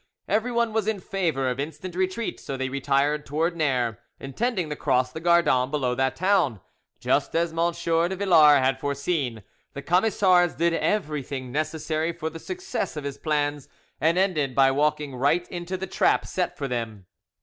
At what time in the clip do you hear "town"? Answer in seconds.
6.15-6.59